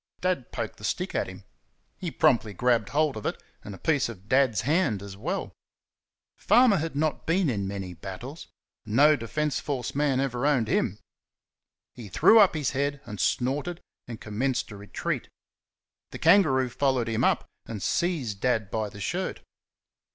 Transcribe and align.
Dad 0.19 0.51
poked 0.51 0.77
the 0.77 0.83
stick 0.83 1.13
at 1.13 1.27
him. 1.27 1.43
He 1.99 2.09
promptly 2.09 2.55
grabbed 2.55 2.89
hold 2.89 3.15
of 3.17 3.25
it, 3.27 3.39
and 3.63 3.75
a 3.75 3.77
piece 3.77 4.09
of 4.09 4.27
Dad's 4.27 4.61
hand 4.61 5.03
as 5.03 5.15
well. 5.15 5.53
Farmer 6.35 6.77
had 6.77 6.95
not 6.95 7.27
been 7.27 7.51
in 7.51 7.67
many 7.67 7.93
battles 7.93 8.47
no 8.83 9.15
Defence 9.15 9.59
Force 9.59 9.93
man 9.93 10.19
ever 10.19 10.47
owned 10.47 10.67
him. 10.67 10.97
He 11.93 12.09
threw 12.09 12.39
up 12.39 12.55
his 12.55 12.71
head 12.71 12.99
and 13.05 13.19
snorted, 13.19 13.79
and 14.07 14.19
commenced 14.19 14.71
a 14.71 14.75
retreat. 14.75 15.29
The 16.09 16.17
kangaroo 16.17 16.69
followed 16.69 17.07
him 17.07 17.23
up 17.23 17.45
and 17.67 17.83
seized 17.83 18.41
Dad 18.41 18.71
by 18.71 18.89
the 18.89 18.99
shirt. 19.01 19.41